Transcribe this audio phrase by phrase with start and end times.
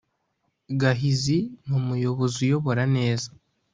[0.79, 3.29] gahizi ni umuyobozi uyobora neza.